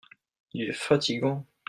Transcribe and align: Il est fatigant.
Il 0.53 0.67
est 0.67 0.73
fatigant. 0.73 1.45